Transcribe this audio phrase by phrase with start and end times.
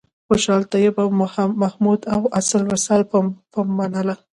[0.27, 1.07] خوشحال طیب او
[1.61, 3.01] محمد واصل وصال
[3.51, 4.15] به منله.